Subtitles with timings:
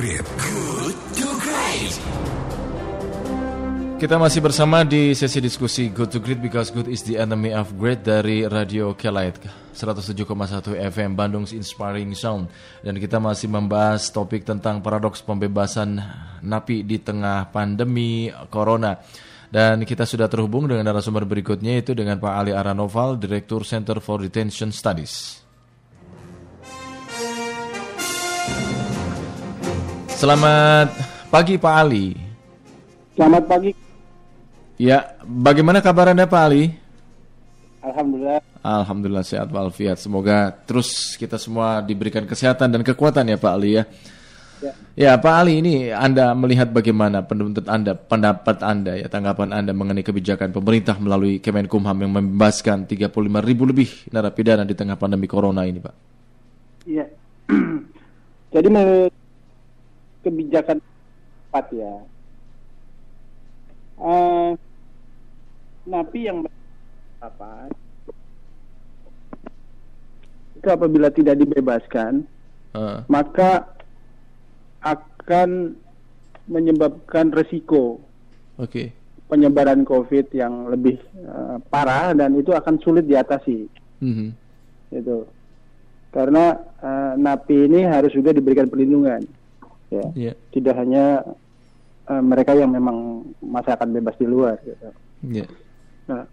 [0.00, 0.24] Great.
[0.24, 1.92] Good to Great.
[4.00, 7.68] Kita masih bersama di sesi diskusi Good to Great because good is the enemy of
[7.76, 9.36] great dari Radio Kelait
[9.76, 10.24] 107,1
[10.88, 12.48] FM Bandung's Inspiring Sound
[12.80, 16.00] dan kita masih membahas topik tentang paradoks pembebasan
[16.40, 18.96] napi di tengah pandemi corona.
[19.52, 24.24] Dan kita sudah terhubung dengan narasumber berikutnya yaitu dengan Pak Ali Aranoval, Direktur Center for
[24.24, 25.44] Detention Studies.
[30.20, 30.92] Selamat
[31.32, 32.12] pagi Pak Ali.
[33.16, 33.72] Selamat pagi.
[34.76, 36.76] Ya, bagaimana kabar Anda Pak Ali?
[37.80, 38.44] Alhamdulillah.
[38.60, 39.96] Alhamdulillah sehat walafiat.
[39.96, 43.88] Semoga terus kita semua diberikan kesehatan dan kekuatan ya Pak Ali ya.
[44.60, 44.72] Ya.
[44.92, 50.04] ya Pak Ali ini Anda melihat bagaimana pendapat Anda, pendapat Anda ya tanggapan Anda mengenai
[50.04, 53.08] kebijakan pemerintah melalui Kemenkumham yang membebaskan 35
[53.40, 55.94] ribu lebih narapidana di tengah pandemi corona ini Pak?
[56.84, 57.08] Iya.
[58.52, 58.68] Jadi
[60.22, 61.94] kebijakan tepat ya.
[64.00, 64.56] Uh,
[65.84, 66.44] napi yang
[67.20, 67.68] apa
[70.56, 72.24] itu apabila tidak dibebaskan
[72.72, 73.04] uh.
[73.12, 73.68] maka
[74.80, 75.76] akan
[76.48, 78.00] menyebabkan resiko
[78.56, 78.92] okay.
[79.28, 83.68] penyebaran COVID yang lebih uh, parah dan itu akan sulit diatasi.
[84.00, 84.28] Mm-hmm.
[84.96, 85.28] Itu
[86.10, 89.22] karena uh, napi ini harus juga diberikan perlindungan,
[89.90, 90.34] ya, yeah.
[90.54, 91.22] tidak hanya
[92.10, 94.56] uh, mereka yang memang masyarakat bebas di luar.
[94.62, 94.90] Gitu.
[95.26, 95.48] Yeah.
[96.10, 96.24] Nah,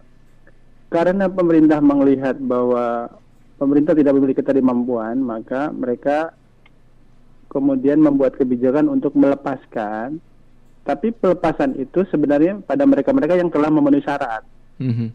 [0.88, 3.12] karena pemerintah melihat bahwa
[3.60, 6.32] pemerintah tidak memiliki ketidakmampuan, maka mereka
[7.52, 10.24] kemudian membuat kebijakan untuk melepaskan.
[10.88, 14.48] Tapi pelepasan itu sebenarnya pada mereka-mereka yang telah memenuhi syarat.
[14.80, 15.10] Mm -hmm.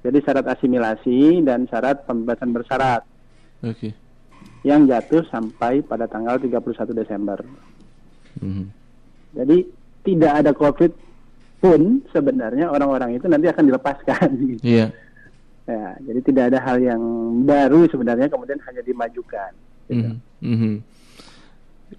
[0.00, 3.04] Jadi syarat asimilasi dan syarat pembebasan bersyarat.
[3.60, 3.92] Okay.
[4.64, 7.38] Yang jatuh sampai pada tanggal 31 Desember.
[8.40, 8.66] Mm -hmm.
[9.36, 9.56] Jadi
[10.04, 10.92] tidak ada COVID
[11.60, 14.28] pun sebenarnya orang-orang itu nanti akan dilepaskan.
[14.64, 14.88] Iya.
[15.64, 17.00] Ya, jadi tidak ada hal yang
[17.48, 19.52] baru sebenarnya kemudian hanya dimajukan.
[19.88, 20.12] Gitu.
[20.44, 20.74] Mm -hmm.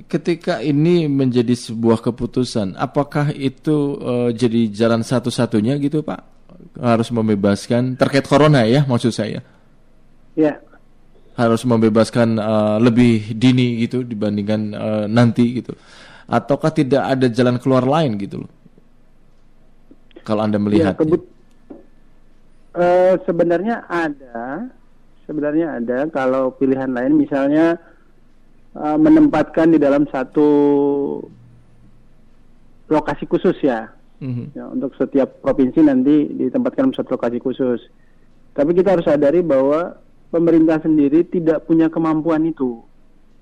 [0.05, 6.21] Ketika ini menjadi sebuah keputusan, apakah itu uh, jadi jalan satu-satunya gitu Pak?
[6.77, 9.41] Harus membebaskan terkait corona ya maksud saya?
[10.35, 10.61] Ya.
[11.35, 15.75] Harus membebaskan uh, lebih dini gitu dibandingkan uh, nanti gitu.
[16.31, 18.51] Ataukah tidak ada jalan keluar lain gitu loh?
[20.23, 20.95] Kalau Anda melihat.
[20.97, 21.05] Ya,
[22.73, 24.71] uh, sebenarnya ada,
[25.27, 26.07] sebenarnya ada.
[26.09, 27.77] Kalau pilihan lain, misalnya
[28.73, 30.49] uh, menempatkan di dalam satu
[32.89, 33.91] lokasi khusus ya,
[34.23, 34.55] mm-hmm.
[34.55, 37.81] ya, untuk setiap provinsi nanti ditempatkan satu lokasi khusus.
[38.55, 39.99] Tapi kita harus sadari bahwa
[40.29, 42.81] pemerintah sendiri tidak punya kemampuan itu.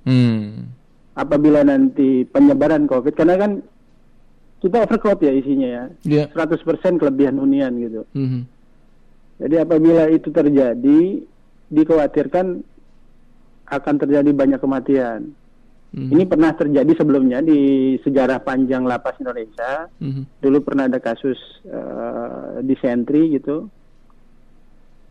[0.04, 0.70] Mm.
[1.14, 3.52] Apabila nanti penyebaran COVID, karena kan
[4.64, 5.84] kita overcrowd ya isinya ya.
[6.08, 6.28] Yeah.
[6.32, 6.64] 100%
[6.96, 8.08] kelebihan hunian gitu.
[8.16, 8.42] Mm -hmm.
[9.44, 11.02] Jadi apabila itu terjadi,
[11.68, 12.64] dikhawatirkan
[13.68, 15.36] akan terjadi banyak kematian.
[15.92, 16.10] Mm -hmm.
[16.16, 19.92] Ini pernah terjadi sebelumnya di sejarah panjang lapas Indonesia.
[20.00, 20.24] Mm -hmm.
[20.40, 23.68] Dulu pernah ada kasus uh, di sentri gitu.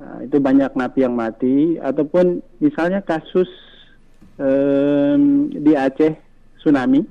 [0.02, 1.78] Nah, itu banyak napi yang mati.
[1.78, 3.46] Ataupun misalnya kasus
[4.34, 6.18] um, di Aceh
[6.58, 7.06] tsunami.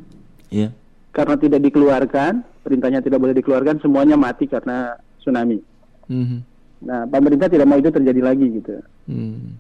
[0.51, 0.75] Yeah
[1.11, 5.59] karena tidak dikeluarkan, perintahnya tidak boleh dikeluarkan, semuanya mati karena tsunami.
[6.07, 6.39] Mm-hmm.
[6.87, 8.73] Nah, pemerintah tidak mau itu terjadi lagi gitu.
[9.05, 9.53] Hmm.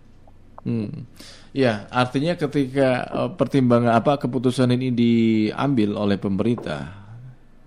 [0.65, 1.05] Hmm.
[1.53, 6.89] Ya, artinya ketika uh, pertimbangan apa keputusan ini diambil oleh pemerintah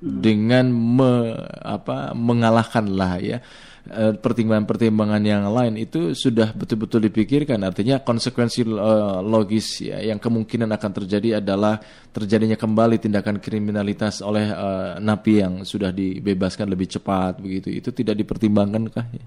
[0.03, 0.19] hmm.
[0.19, 7.61] dengan me, apa mengalahkanlah ya Eh, pertimbangan-pertimbangan yang lain itu sudah betul-betul dipikirkan.
[7.61, 11.77] Artinya konsekuensi uh, logis ya yang kemungkinan akan terjadi adalah
[12.09, 17.69] terjadinya kembali tindakan kriminalitas oleh uh, napi yang sudah dibebaskan lebih cepat begitu.
[17.69, 19.27] Itu tidak dipertimbangkankah ya?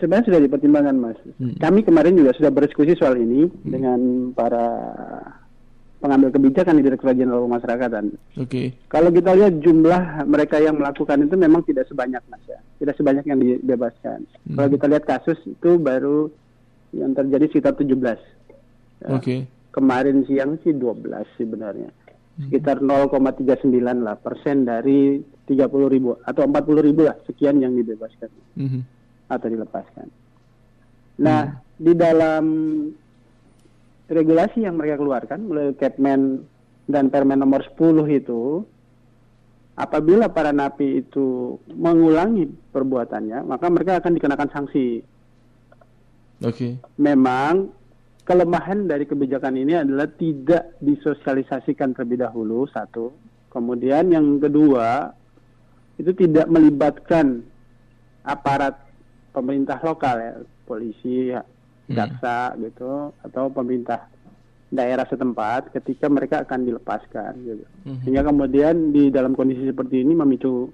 [0.00, 1.18] Sebenarnya sudah dipertimbangkan, Mas.
[1.36, 1.60] Hmm.
[1.60, 3.68] Kami kemarin juga sudah berdiskusi soal ini hmm.
[3.68, 4.00] dengan
[4.32, 4.66] para
[6.00, 8.04] pengambil kebijakan di Direktorat Jenderal Pemasyarakatan.
[8.40, 8.48] Oke.
[8.48, 8.66] Okay.
[8.88, 13.24] Kalau kita lihat jumlah mereka yang melakukan itu memang tidak sebanyak mas ya, tidak sebanyak
[13.28, 14.24] yang dibebaskan.
[14.48, 14.56] Hmm.
[14.56, 16.32] Kalau kita lihat kasus itu baru
[16.96, 17.86] yang terjadi sekitar 17.
[17.92, 18.16] Ya.
[18.16, 18.16] Oke.
[19.20, 19.40] Okay.
[19.70, 21.92] Kemarin siang sih 12 sebenarnya.
[22.40, 23.68] Sekitar 0,39
[24.00, 28.82] lah persen dari 30 ribu atau 40 ribu lah sekian yang dibebaskan hmm.
[29.28, 30.08] atau dilepaskan.
[31.20, 31.60] Nah hmm.
[31.76, 32.44] di dalam
[34.10, 36.42] regulasi yang mereka keluarkan melalui Kepmen
[36.90, 37.78] dan Permen nomor 10
[38.10, 38.66] itu
[39.78, 45.00] apabila para napi itu mengulangi perbuatannya, maka mereka akan dikenakan sanksi.
[46.42, 46.52] Oke.
[46.52, 46.72] Okay.
[46.98, 47.70] Memang
[48.26, 53.14] kelemahan dari kebijakan ini adalah tidak disosialisasikan terlebih dahulu satu.
[53.50, 55.10] Kemudian yang kedua
[55.98, 57.42] itu tidak melibatkan
[58.22, 58.78] aparat
[59.34, 60.32] pemerintah lokal ya,
[60.66, 61.59] polisi, hmm.
[61.96, 62.58] Jaksa hmm.
[62.70, 62.92] gitu
[63.26, 64.06] atau pemerintah
[64.70, 67.64] daerah setempat ketika mereka akan dilepaskan gitu.
[67.86, 67.98] Hmm.
[68.06, 70.70] Sehingga kemudian di dalam kondisi seperti ini memicu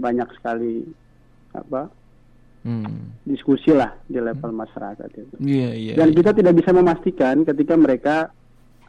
[0.00, 0.80] banyak sekali
[1.52, 1.92] apa
[2.64, 3.28] hmm.
[3.28, 4.60] diskusi lah di level hmm.
[4.64, 5.36] masyarakat itu.
[5.44, 6.16] Yeah, yeah, Dan yeah.
[6.16, 8.16] kita tidak bisa memastikan ketika mereka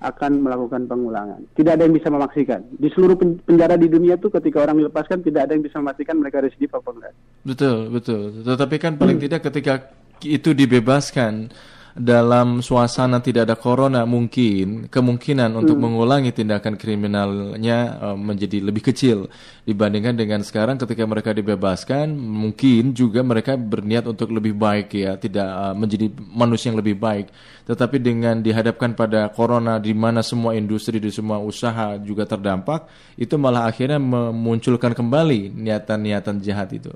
[0.01, 1.45] akan melakukan pengulangan.
[1.53, 2.65] Tidak ada yang bisa memastikan.
[2.73, 3.13] Di seluruh
[3.45, 6.89] penjara di dunia itu ketika orang dilepaskan tidak ada yang bisa memastikan mereka residif apa
[6.89, 7.13] enggak.
[7.45, 8.41] Betul, betul.
[8.41, 9.25] Tetapi kan paling hmm.
[9.29, 9.93] tidak ketika
[10.25, 11.51] itu dibebaskan
[11.91, 15.83] dalam suasana tidak ada corona mungkin kemungkinan untuk hmm.
[15.83, 19.27] mengulangi tindakan kriminalnya uh, menjadi lebih kecil
[19.67, 22.15] dibandingkan dengan sekarang ketika mereka dibebaskan.
[22.15, 27.27] Mungkin juga mereka berniat untuk lebih baik ya tidak uh, menjadi manusia yang lebih baik.
[27.67, 32.87] Tetapi dengan dihadapkan pada corona di mana semua industri di semua usaha juga terdampak
[33.19, 36.91] itu malah akhirnya memunculkan kembali niatan-niatan jahat itu.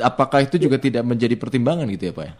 [0.00, 2.34] Apakah itu juga tidak menjadi pertimbangan gitu ya Pak ya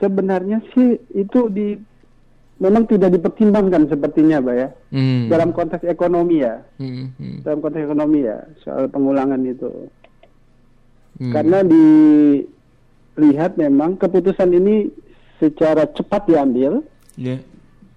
[0.00, 1.76] sebenarnya sih itu di
[2.60, 4.68] memang tidak dipertimbangkan sepertinya, Pak ya.
[4.92, 5.28] Hmm.
[5.32, 6.60] Dalam konteks ekonomi ya.
[6.76, 7.12] Hmm.
[7.16, 7.38] Hmm.
[7.44, 9.88] Dalam konteks ekonomi ya soal pengulangan itu.
[11.20, 11.32] Hmm.
[11.36, 14.88] Karena dilihat memang keputusan ini
[15.40, 16.84] secara cepat diambil
[17.16, 17.40] yeah.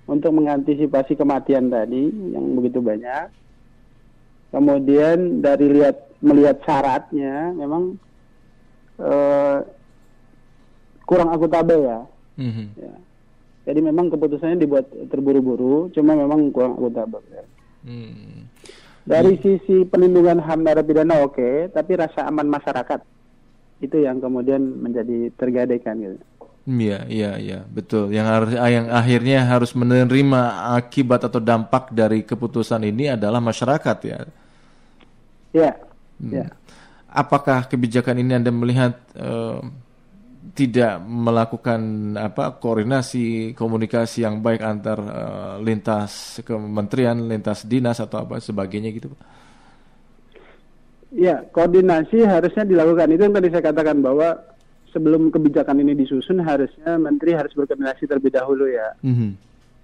[0.07, 3.31] untuk mengantisipasi kematian tadi yang begitu banyak.
[4.53, 7.99] Kemudian dari lihat melihat syaratnya memang
[9.01, 9.59] uh,
[11.13, 11.99] kurang akuntabel ya.
[12.41, 12.67] Mm-hmm.
[12.81, 12.93] ya.
[13.69, 17.45] Jadi memang keputusannya dibuat terburu-buru, cuma memang kurang akuntabel ya.
[17.85, 18.49] Mm.
[19.05, 19.41] Dari mm.
[19.45, 23.05] sisi pelindungan HAM narapidana oke, okay, tapi rasa aman masyarakat
[23.83, 26.17] itu yang kemudian menjadi tergadaikan gitu.
[26.63, 28.07] Iya, iya, iya, betul.
[28.15, 30.41] Yang harus yang akhirnya harus menerima
[30.79, 34.19] akibat atau dampak dari keputusan ini adalah masyarakat ya.
[35.51, 35.71] Iya.
[36.23, 36.31] Hmm.
[36.31, 36.47] Ya.
[37.11, 39.59] Apakah kebijakan ini Anda melihat uh,
[40.51, 48.43] tidak melakukan apa koordinasi komunikasi yang baik antar uh, lintas kementerian, lintas dinas atau apa
[48.43, 49.21] sebagainya gitu, Pak?
[51.15, 53.07] Ya, koordinasi harusnya dilakukan.
[53.15, 54.35] Itu yang tadi saya katakan bahwa
[54.91, 58.91] sebelum kebijakan ini disusun harusnya menteri harus berkoordinasi terlebih dahulu ya.
[58.99, 59.31] Mm -hmm.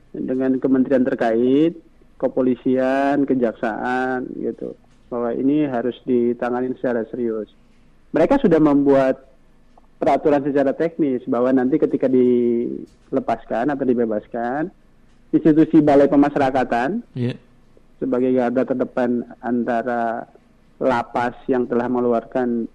[0.10, 1.78] Dengan kementerian terkait,
[2.20, 4.76] kepolisian, kejaksaan gitu.
[5.08, 7.48] Bahwa ini harus ditangani secara serius.
[8.10, 9.29] Mereka sudah membuat
[10.00, 14.72] peraturan secara teknis bahwa nanti ketika dilepaskan atau dibebaskan
[15.36, 17.36] institusi balai pemasyarakatan yeah.
[18.00, 20.25] sebagai garda terdepan antara
[20.80, 22.66] lapas yang telah mengeluarkan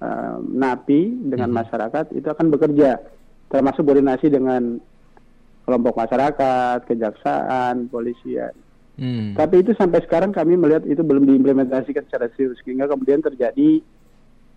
[0.00, 2.96] uh, napi dengan mm masyarakat itu akan bekerja
[3.52, 4.80] termasuk koordinasi dengan
[5.68, 8.56] kelompok masyarakat, kejaksaan, polisian.
[8.96, 9.36] Hmm.
[9.36, 13.84] Tapi itu sampai sekarang kami melihat itu belum diimplementasikan secara serius sehingga kemudian terjadi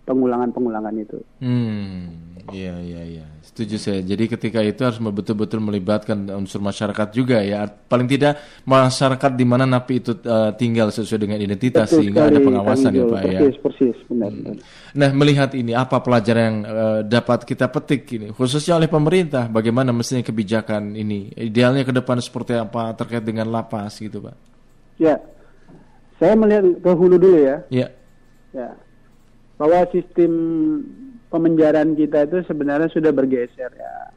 [0.02, 1.18] pengulangan-pengulangan itu.
[1.38, 4.00] Hmm, iya iya iya, setuju saya.
[4.02, 7.70] Jadi ketika itu harus betul-betul melibatkan unsur masyarakat juga ya.
[7.70, 12.42] Paling tidak masyarakat di mana napi itu uh, tinggal sesuai dengan identitas Betul sehingga ada
[12.42, 13.62] pengawasan ya Pak persis, ya.
[13.62, 14.30] Persis, benar.
[14.34, 14.58] Hmm.
[14.98, 19.94] Nah melihat ini apa pelajaran yang uh, dapat kita petik ini, khususnya oleh pemerintah, bagaimana
[19.94, 24.34] mestinya kebijakan ini, idealnya ke depan seperti apa terkait dengan lapas gitu Pak?
[24.98, 25.14] Ya,
[26.18, 27.62] saya melihat ke hulu dulu ya.
[27.70, 27.88] Ya.
[28.52, 28.68] Ya,
[29.62, 30.32] bahwa sistem
[31.30, 34.10] pemenjaraan kita itu sebenarnya sudah bergeser ya.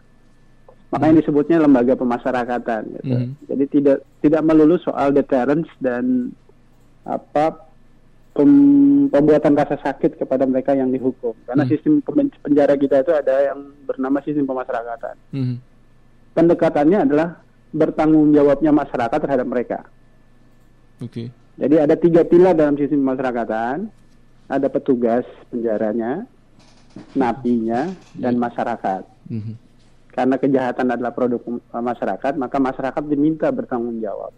[0.89, 1.21] Makanya hmm.
[1.21, 3.13] disebutnya lembaga pemasyarakatan gitu.
[3.13, 3.37] Hmm.
[3.45, 6.33] Jadi tidak tidak melulu soal deterrence dan
[7.05, 7.61] apa
[8.33, 8.49] pem,
[9.13, 11.37] pembuatan rasa sakit kepada mereka yang dihukum.
[11.45, 11.71] Karena hmm.
[11.77, 12.01] sistem
[12.41, 15.15] penjara kita itu ada yang bernama sistem pemasyarakatan.
[15.29, 15.61] Hmm.
[16.33, 17.37] Pendekatannya adalah
[17.69, 19.79] bertanggung jawabnya masyarakat terhadap mereka.
[21.05, 21.13] Oke.
[21.13, 21.27] Okay.
[21.61, 23.93] Jadi ada tiga pilar dalam sistem pemasyarakatan
[24.45, 26.25] ada petugas penjaranya,
[27.17, 29.03] napinya, dan masyarakat.
[29.29, 29.55] Mm -hmm.
[30.15, 31.41] Karena kejahatan adalah produk
[31.73, 34.31] masyarakat, maka masyarakat diminta bertanggung jawab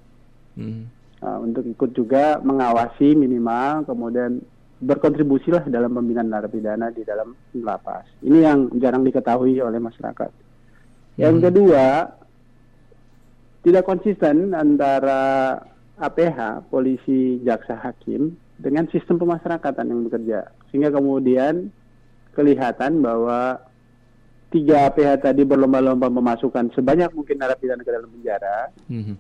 [0.57, 0.83] mm -hmm.
[1.21, 4.41] uh, untuk ikut juga mengawasi minimal, kemudian
[4.77, 8.05] berkontribusilah dalam pembinaan narapidana di dalam lapas.
[8.21, 10.29] Ini yang jarang diketahui oleh masyarakat.
[11.17, 11.45] Yang hmm.
[11.49, 11.85] kedua,
[13.65, 15.57] tidak konsisten antara
[15.97, 21.69] APH, polisi, jaksa, hakim dengan sistem pemasyarakatan yang bekerja sehingga kemudian
[22.33, 23.61] kelihatan bahwa
[24.49, 29.15] tiga PH tadi berlomba-lomba memasukkan sebanyak mungkin narapidana ke dalam penjara mm-hmm.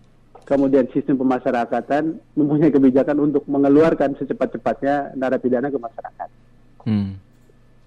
[0.47, 6.29] kemudian sistem pemasyarakatan mempunyai kebijakan untuk mengeluarkan secepat-cepatnya narapidana ke masyarakat
[6.87, 7.09] mm.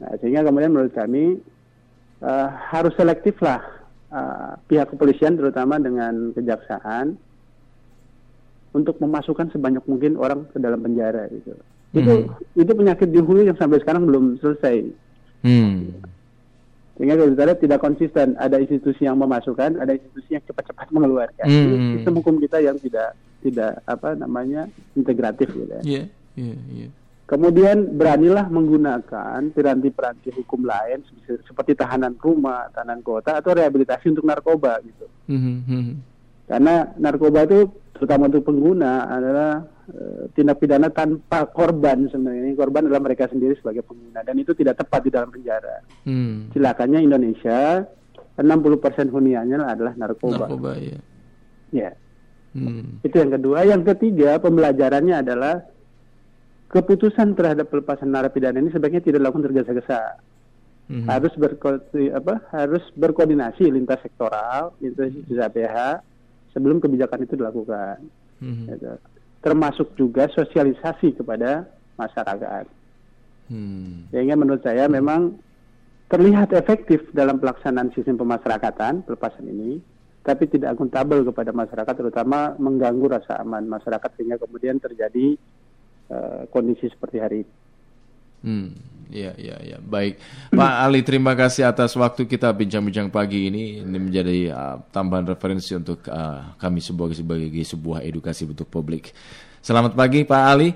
[0.05, 1.41] nah, sehingga kemudian menurut kami
[2.23, 3.65] uh, harus selektif lah
[4.13, 7.19] uh, pihak kepolisian terutama dengan kejaksaan
[8.71, 11.53] untuk memasukkan sebanyak mungkin orang ke dalam penjara gitu.
[11.91, 11.99] Hmm.
[11.99, 12.13] Itu
[12.55, 14.87] itu penyakit di hulu yang sampai sekarang belum selesai.
[15.43, 15.99] Hmm.
[17.01, 21.47] Sehingga kalau kita lihat tidak konsisten, ada institusi yang memasukkan, ada institusi yang cepat-cepat mengeluarkan.
[21.49, 21.67] Hmm.
[21.67, 25.83] Ini sistem hukum kita yang tidak tidak apa namanya integratif gitu ya.
[25.83, 26.91] Yeah, yeah, yeah.
[27.31, 31.07] Kemudian beranilah menggunakan piranti-piranti hukum lain
[31.47, 35.07] seperti tahanan rumah, tahanan kota atau rehabilitasi untuk narkoba gitu.
[35.31, 35.87] Mm -hmm.
[36.51, 42.59] Karena narkoba itu terutama untuk pengguna adalah uh, tindak pidana tanpa korban sebenarnya.
[42.59, 45.79] Korban adalah mereka sendiri sebagai pengguna dan itu tidak tepat di dalam penjara.
[46.11, 46.51] Mm.
[46.51, 47.87] Silakannya Indonesia
[48.35, 50.51] 60% huniannya adalah narkoba.
[50.51, 50.99] Narkoba ya.
[51.71, 51.91] Ya.
[52.51, 52.99] Hmm.
[53.07, 53.63] Itu yang kedua.
[53.63, 55.63] Yang ketiga pembelajarannya adalah
[56.71, 60.03] keputusan terhadap pelepasan narapidana ini sebaiknya tidak dilakukan tergesa-gesa.
[60.91, 61.07] Mm-hmm.
[61.07, 61.79] Harus berko
[62.11, 66.03] apa harus berkoordinasi lintas sektoral, lintas APH
[66.53, 68.05] sebelum kebijakan itu dilakukan.
[68.41, 68.67] Mm-hmm.
[68.75, 68.93] Gitu.
[69.41, 71.65] Termasuk juga sosialisasi kepada
[71.97, 72.65] masyarakat.
[73.51, 74.07] Hmm.
[74.15, 75.37] Sehingga menurut saya memang
[76.07, 79.83] terlihat efektif dalam pelaksanaan sistem pemasyarakatan pelepasan ini,
[80.23, 85.35] tapi tidak akuntabel kepada masyarakat, terutama mengganggu rasa aman masyarakat sehingga kemudian terjadi
[86.15, 87.55] uh, kondisi seperti hari ini.
[88.41, 88.69] Hmm,
[89.11, 89.77] ya, ya, ya.
[89.83, 90.23] Baik,
[90.55, 93.85] Pak Ali, terima kasih atas waktu kita bincang-bincang pagi ini.
[93.85, 99.13] Ini menjadi uh, tambahan referensi untuk uh, kami sebagai sebagai sebuah edukasi untuk publik.
[99.61, 100.73] Selamat pagi, Pak Ali.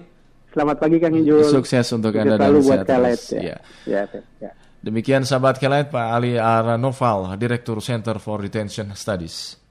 [0.53, 1.43] Selamat pagi, Kang Injul.
[1.49, 3.35] Sukses untuk Anda dan sehat terus.
[3.35, 3.41] Ya.
[3.43, 3.57] Ya.
[3.89, 4.03] Ya,
[4.39, 4.51] ya.
[4.85, 9.64] Demikian sahabat Kelet, Pak Ali Aranoval, Direktur Center for Retention Studies.